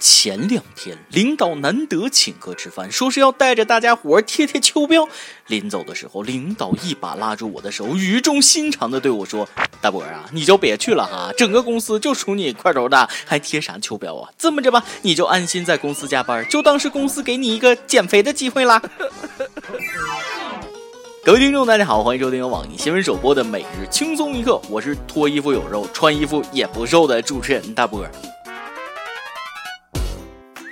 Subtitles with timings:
[0.00, 5.06] 前两天，领导难得请客吃饭，说是要带着大家伙儿贴贴秋膘。
[5.46, 9.46] 临走的时候，领导一把拉住我的手，语重心长的对我说
[9.82, 14.30] ：“大伯啊，你就别去了哈，整个公司就属你块头大，还贴啥秋膘啊？
[14.38, 18.80] 这么着吧，你就安心在公司加班，就当是公司给你一个减肥的机会啦。”
[21.22, 28.02] 各位听众，大家好，欢迎收听由网易新闻首播的《每日轻松一刻》，我是脱衣服有肉，穿衣服也不瘦的主持人大波。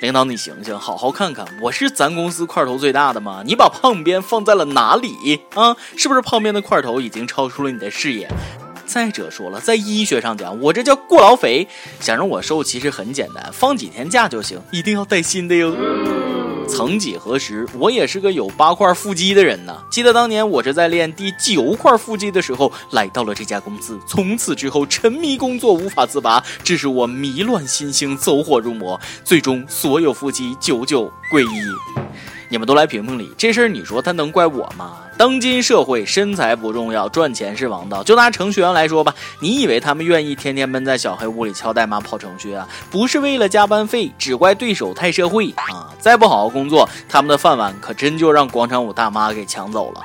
[0.00, 3.42] 领导，你醒醒，好好看看，我是咱公司块头最大的吗？
[3.44, 5.76] 你把胖边放在了哪里啊？
[5.96, 8.30] 是不是胖边的块头已经超出了你的视野？
[8.86, 11.66] 再者说了，在医学上讲，我这叫过劳肥。
[11.98, 15.74] 想让我瘦，其实很简单，放几天假就行，一定要带薪的哟。
[16.68, 19.82] 曾几何时，我也是个有八块腹肌的人呢。
[19.90, 23.98] 记得当年我是在练第九块腹肌的时候，来到了这家公司。
[24.06, 32.37] 从此之后，沉迷工作无法自拔，致使我迷乱心性，走火入魔，最终所有腹肌久久归一。
[32.50, 35.00] 你们都来评评理，这事儿你说他能怪我吗？
[35.18, 38.02] 当今社会，身材不重要，赚钱是王道。
[38.02, 42.66] 就拿程序员来说吧，你以为他们愿意天天闷在小黑屋里敲代码跑程序啊？
[42.90, 45.92] 不是为了加班费，只怪对手太社会啊！
[45.98, 50.00] 再不好好工作，他们的饭碗可真就让广场舞大妈给抢走了。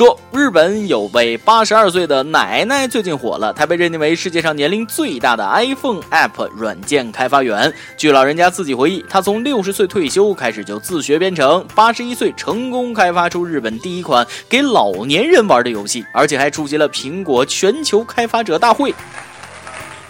[0.00, 7.70] 说日本有位八十二岁的奶奶最近火了，她被认定为世界上年龄最大的 iPhone App 软件开发员。
[7.98, 18.94] 据老人家自己回忆，她从六十岁退休开始就自学编程，八十一岁成功开发出日本第一款给老年人玩的游戏，而且还出席了苹果全球开发者大会。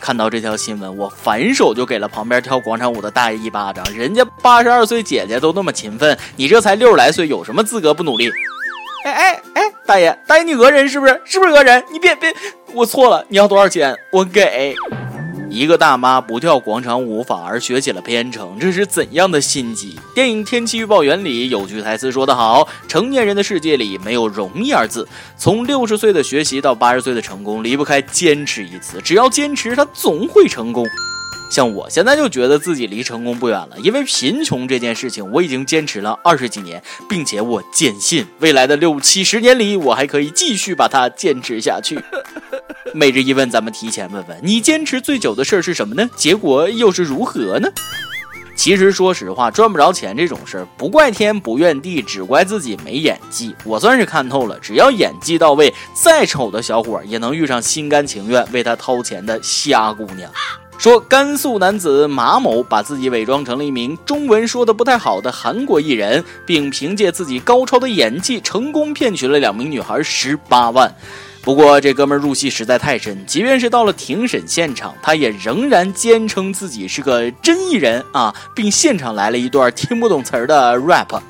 [0.00, 3.84] 看到这条新闻，我反手就给了旁边跳广场舞的大爷一巴掌。
[3.92, 8.30] 人家八十二岁姐姐都那么勤奋，你这才六十来岁，有什么资格不努力？
[9.04, 11.20] 哎哎哎，大爷大爷，你讹人是不是？
[11.24, 11.82] 是不是讹人？
[11.92, 12.34] 你别别，
[12.74, 13.96] 我错了，你要多少钱？
[14.12, 14.74] 我给。
[15.48, 19.98] 一个大妈不跳广场舞，反而学起了编程，这是怎样的心机？
[20.14, 29.00] 电影《天气预报员》里有句台词说得好：“成年人的世界里没有容易二字。”从六十岁的学习到八十岁的成功，离不开坚持一词。
[29.02, 30.86] 只要坚持，他总会成功。
[31.50, 41.99] 像我现在就觉得自己离成功不远了，因为贫穷这件事情我已经坚持了二十几年，并且我坚信未来的六七十年里，我还可以继续把它坚持下去。
[42.94, 46.09] 每日一问，咱们提前问问你，坚持最久的事儿是什么呢？
[46.15, 47.69] 结果又是如何呢？
[48.55, 53.55] 其实说实话，赚不着钱这种事儿，不怪天不怨地，只怪自己没演技。
[53.65, 60.31] 我算是看透了，只要演技到位，再丑的小伙也能遇上心甘情愿为他掏钱的瞎姑娘。
[60.80, 70.90] 说甘肃男子马某把自己伪装成了一名中文说的不太好的韩国艺人，并凭借自己高超的演技成功骗取了两名女孩十八万。
[71.42, 81.20] 不过这哥们入戏实在太深，即便是到了庭审现场，他也仍然坚称自己是个真艺人啊，并现场来了一段听不懂词儿的 rap。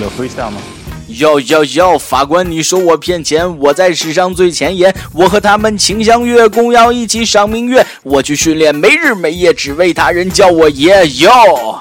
[0.00, 0.60] 有 freestyle 吗？
[1.08, 1.96] 要要要！
[1.96, 3.58] 法官，你说我骗钱？
[3.58, 7.86] 我在史上最前沿，我和他们情相悦，共要一起赏明月。
[8.02, 11.80] 我去训练，没日没夜，只为他人叫我爷哟。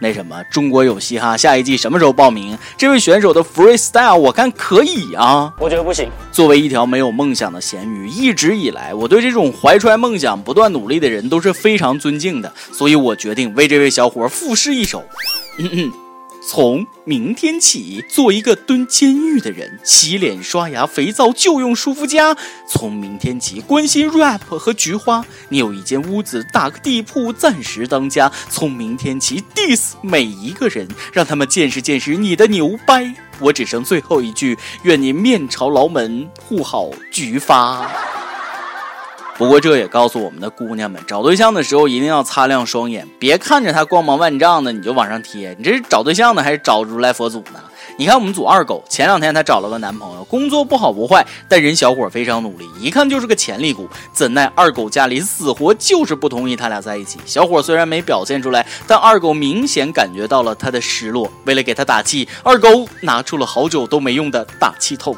[0.00, 2.58] 那什么，中国有嘻哈下一季什么时候报名？
[2.76, 5.52] 这位选手的 freestyle 我看可以啊。
[5.60, 6.08] 我觉得不行。
[6.32, 15.04] 作为一条没有梦想的咸鱼，一直以来我对这种怀揣梦想、不断努力的人都是非常尊敬的，所以我决定为这位小伙赋诗一首。
[15.58, 15.92] 嗯嗯。
[16.44, 22.36] 从明天起，做一个蹲监狱的人，洗脸、刷牙、肥皂就用舒肤佳。
[22.68, 28.30] 从明天起，关心 rap 和菊花，你有一间屋子，打个地铺，暂时当家。
[28.50, 33.14] 从明天起，diss 每一个人，让他们见识见识你的牛掰。
[33.38, 37.88] 我只剩最后一句，愿你面朝牢门，护好菊发。
[39.42, 45.52] 不过这也告诉我们的姑娘们，找对象的时候一定要擦亮双眼，别看着他光芒万丈的你就往上贴。
[45.58, 47.60] 你这是找对象呢，还是找如来佛祖呢？
[47.98, 53.88] 你看我们组二狗，前两天她找了个男朋友，工作不好不坏，但人小伙非常努力，一看就是个潜力股。
[54.12, 57.18] 怎奈二狗家里死活就是不同意他俩在一起。
[57.26, 61.28] 小伙虽然没表现出来，但二狗明显感觉到了他的失落。
[61.46, 65.16] 为了给他打气，二狗拿出了好久都没用的打气筒。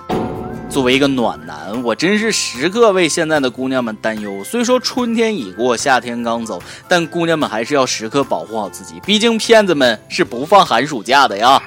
[0.74, 4.42] 作为一个暖男，我真是时刻为现在的姑娘们担忧。
[4.42, 11.62] 虽说春天已过，夏天刚走，但姑娘们还是要时刻保护好自己，毕竟骗子们是不放寒暑假的呀。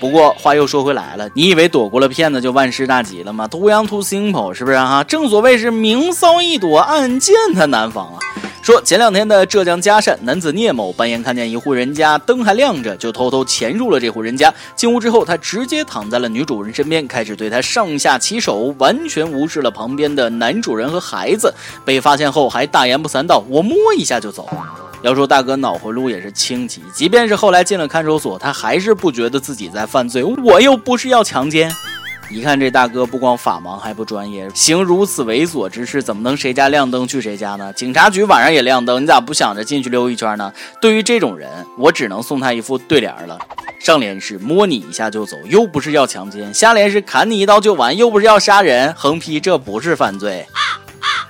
[0.00, 5.04] 不过话又说回来了，你以为躲过了骗子就万事大吉了吗？Too young, too simple，是不是哈？
[5.04, 8.18] 正所谓是明骚一躲，暗箭他难防啊。
[8.66, 14.52] 说前两天的浙江嘉善男子聂某半夜看见一户人家灯还亮着，就偷偷潜入了这户人家。
[14.74, 21.54] 进屋之后，他直接躺在了女主人身边，开始对她上下其手，完全无视了旁边的男主人和孩子。
[21.84, 24.48] 被发现后，还大言不惭道：“我摸一下就走。”
[25.00, 30.24] 要说大哥脑回路也是清奇，即便是后来进了看守所，他还是不觉得自己在犯罪。
[30.24, 31.72] 我又不是要强奸。
[32.28, 37.72] 一看这大哥不光法盲还不专业，行如此猥琐之事，怎么能谁家亮灯去谁家呢？
[37.72, 40.52] 警察局晚上也亮灯，你咋不想着进去溜一圈呢？
[40.80, 43.38] 对于这种人，我只能送他一副对联了：
[43.78, 48.92] 上联是摸你一下就走，又不是要强奸；下联是砍你一刀就完，又不是要杀人。
[48.94, 50.44] 横批：这不是犯罪。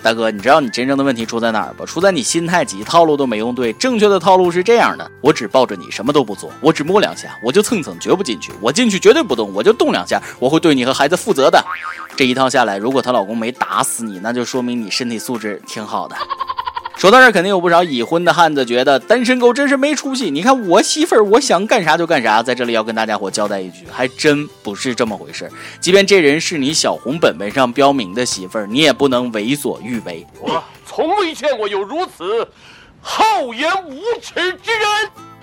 [0.06, 1.84] 大哥，你知道你真正的问题出在哪儿不？
[1.84, 3.72] 出在你心太急，套路都没用对。
[3.72, 8.52] 正确的套路是这样的：我只抱着你，什么都不做，我只摸两下，我就蹭蹭，绝不进去。
[8.60, 11.60] 我进去绝对不动，我就动两下，我会对你和孩子负责的。
[12.16, 16.14] 这一套下来，如果她老公没打死你，那就说明你身体素质挺好的。
[16.96, 20.30] 说到这儿，肯定有不少已婚的汉子觉得单身狗真是没出息。
[20.30, 22.42] 你看我媳妇儿，我想干啥就干啥。
[22.42, 25.50] 在这里要跟大家伙交代一句，还真不是这么回事。
[25.78, 30.26] 即便这人是你小红本本上标明的媳妇儿，你也不能为所欲为。
[30.40, 32.48] 我从未见过有如此
[33.02, 34.88] 厚颜无耻之人。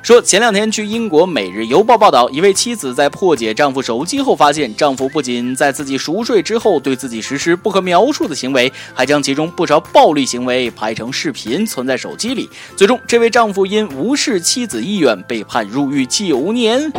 [0.04, 12.50] 说前两天去英国《每日邮报》报道，一位妻子在破解丈夫手机后，发现丈夫不仅在自己熟睡之后对自己实施不可描述的行为，还将其中不少暴力行为拍成视频存在手机里。
[12.76, 16.92] 最终，这位丈夫因无视妻子意愿被判入狱九年。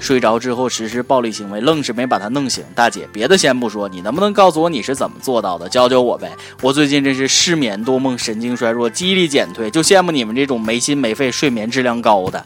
[0.00, 2.64] 睡着之后实施暴力行为，愣是没把他弄醒。
[2.74, 5.68] 大姐，别的先不说，你能不能告诉我你是怎么做到的？
[5.68, 6.30] 教教我呗！
[6.62, 12.44] 我最近真是失眠多梦，神经衰弱，记忆力减退，就羡慕你们这种没心没肺、睡眠质量高的。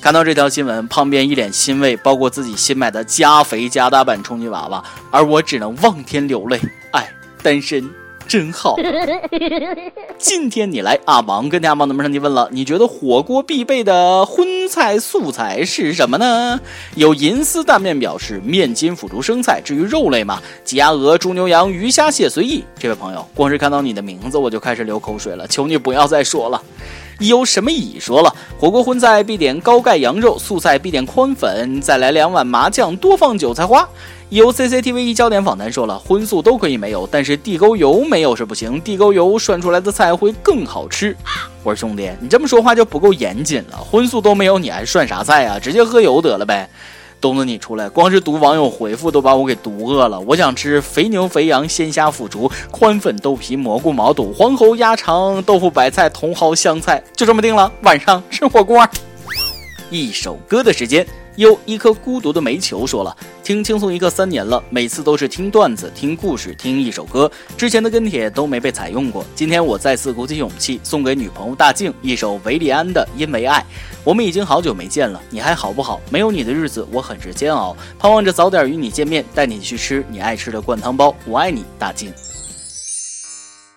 [0.00, 6.60] 看到这条新闻，胖边一脸欣慰，包括自己新买的加肥加大版充气娃娃，而我只能望天流泪。
[6.92, 7.12] 哎，
[7.42, 7.99] 单身。
[8.30, 8.76] 真好，
[10.16, 16.60] 今天你来阿芒跟阿芒的门上去问了，你觉得火锅必备的荤菜素菜是什么呢？
[16.94, 22.62] 有银丝蛋面表示面筋腐竹生菜，至于肉类嘛，鸡鸭鹅猪牛羊鱼虾蟹随意。
[22.78, 26.62] 这位朋友，光是看到你的名字我就开始流口水了，求你不要再说了。
[27.18, 33.88] 有什么乙说了，火锅荤菜必点高钙羊肉，素菜必点宽粉，再来两碗麻酱，多放韭菜花。
[34.30, 41.16] 有 CCTV 一焦点访谈说了，荤素都可以没有，但是地沟油没有是不行，地沟油涮出来的菜会更好吃。
[41.64, 45.58] 我说兄弟，你这么说话就不够严谨了，荤素都没有，你还涮啥菜啊？
[45.58, 46.70] 直接喝油得了呗。
[47.20, 50.20] 东子你出来，光是读网友回复都把我给读饿了。
[50.20, 58.88] 我想吃肥牛、肥羊、鲜虾、腐竹、宽粉、豆皮、蘑菇、毛肚、黄喉、鸭肠、豆腐、白菜、茼蒿、香菜，就这么定了，晚上吃火锅。
[59.90, 61.04] 一首歌的时间。
[61.36, 67.30] 有一颗孤独的煤球说了：“听轻松一刻三年了，每次都是听段子、听故事、听一首歌。
[67.56, 73.60] 之前的跟帖都没被采用过，今天我再次鼓起勇气，送给女朋友大静一首维利安的《因为爱》。
[74.02, 76.00] 我们已经好久没见了，你还好不好？
[76.10, 81.14] 没有你的日子，我很是煎熬，盼望着早点与你见面，带你去吃你爱吃的灌汤包。
[81.26, 82.12] 我爱你，大静。”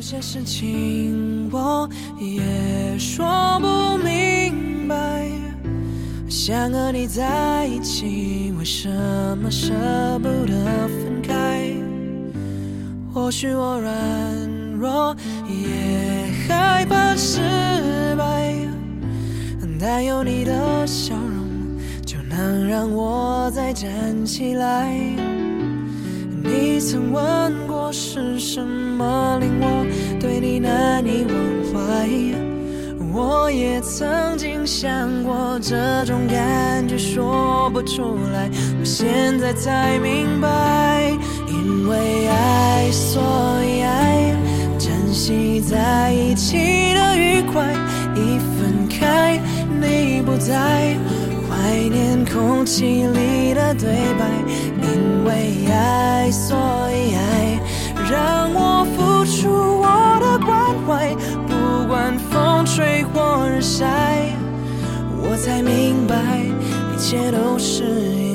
[0.00, 1.86] 有些事情我
[2.18, 5.28] 也说不明白，
[6.26, 8.88] 想和你在一起，为什
[9.42, 9.68] 么舍
[10.20, 11.76] 不得分开？
[13.12, 13.94] 或许我软
[14.78, 15.14] 弱，
[15.46, 17.42] 也害怕失
[18.16, 18.56] 败，
[19.78, 24.98] 但有你的笑容，就能让我再站起来。
[26.50, 29.86] 你曾问过是什么令我
[30.18, 31.34] 对你难以忘
[31.72, 32.08] 怀，
[33.14, 41.12] 我也曾经想过这种感觉说不出来，我现在才明白，
[41.46, 43.22] 因为爱所
[43.64, 44.34] 以爱，
[44.76, 46.56] 珍惜在一起
[46.94, 47.62] 的愉快，
[48.16, 49.40] 一分开
[49.80, 50.96] 你不在。
[51.90, 54.24] 连空气里的对白，
[54.80, 56.56] 因为爱，所
[56.92, 57.60] 以爱，
[58.08, 61.14] 让我付出我的关怀，
[61.46, 64.32] 不管风吹或日晒，
[65.20, 66.14] 我才明白，
[66.94, 68.29] 一切都是。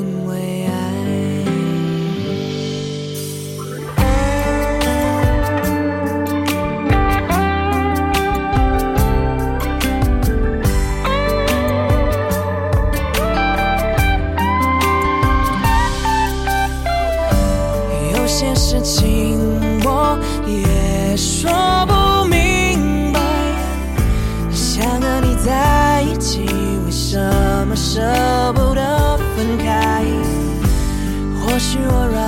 [31.56, 32.20] 或许我软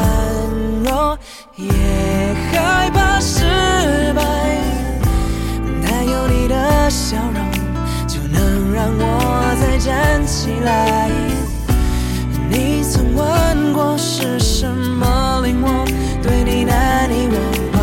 [0.85, 1.19] 弱，
[1.57, 1.67] 也
[2.49, 3.43] 害怕失
[4.13, 4.23] 败，
[5.83, 7.45] 但有你的笑容，
[8.07, 11.09] 就能让我再站起来。
[12.49, 15.85] 你曾问过是什么令我
[16.23, 17.35] 对你难以忘
[17.73, 17.77] 怀，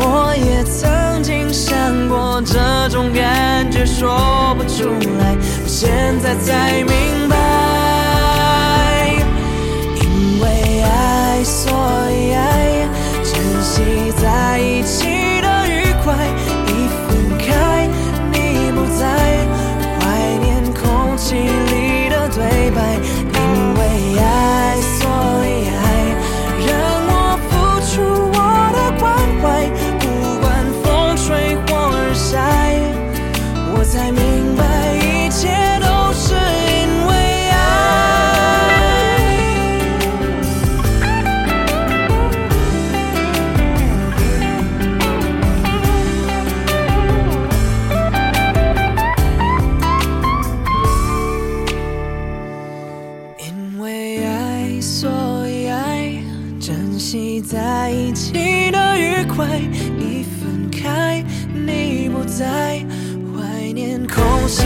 [0.00, 4.88] 我也曾经想过这种感觉说不出
[5.18, 7.27] 来，我现在才明白，
[62.38, 62.86] 在，
[63.34, 64.62] 怀念空气